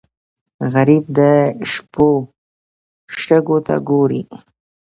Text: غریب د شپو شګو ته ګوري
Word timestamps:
غریب 0.73 1.03
د 1.17 1.19
شپو 1.71 2.09
شګو 3.23 3.57
ته 3.67 3.75
ګوري 3.89 4.21